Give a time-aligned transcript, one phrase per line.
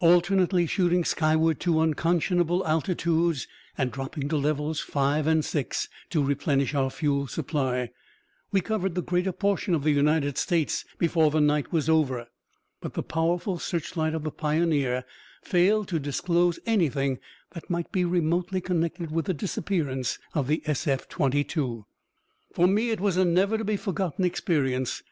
[0.00, 3.46] Alternately shooting skyward to unconscionable altitudes
[3.78, 7.90] and dropping to levels five and six to replenish our fuel supply,
[8.50, 12.26] we covered the greater portion of the United States before the night was over.
[12.80, 15.04] But the powerful searchlight of the Pioneer
[15.40, 17.20] failed to disclose anything
[17.52, 21.86] that might be remotely connected with the disappearance of the SF 22.
[22.54, 25.04] For me it was a never to be forgotten experience.